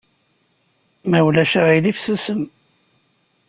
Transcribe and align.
Ma 1.09 1.19
ulac 1.27 1.53
aɣilif 1.59 1.97
susem! 2.03 2.41